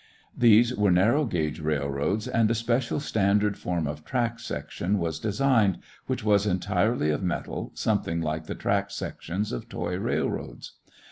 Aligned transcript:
These 0.35 0.73
were 0.75 0.89
narrow 0.89 1.25
gage 1.25 1.59
railroads 1.59 2.27
and 2.27 2.49
a 2.49 2.55
special 2.55 2.99
standard 2.99 3.55
form 3.55 3.85
of 3.85 4.03
track 4.03 4.39
section 4.39 4.97
was 4.97 5.19
designed, 5.19 5.77
which 6.07 6.23
was 6.23 6.47
entirely 6.47 7.11
of 7.11 7.21
metal, 7.21 7.69
something 7.75 8.19
like 8.19 8.45
the 8.47 8.55
track 8.55 8.89
sections 8.89 9.51
of 9.51 9.69
toy 9.69 9.99
railroads. 9.99 10.71